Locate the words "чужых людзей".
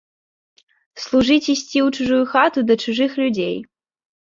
2.87-3.57